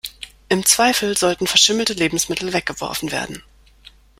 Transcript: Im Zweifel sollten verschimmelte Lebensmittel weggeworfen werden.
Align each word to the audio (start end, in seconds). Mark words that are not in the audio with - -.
Im 0.49 0.65
Zweifel 0.65 1.15
sollten 1.15 1.45
verschimmelte 1.45 1.93
Lebensmittel 1.93 2.53
weggeworfen 2.53 3.11
werden. 3.11 3.43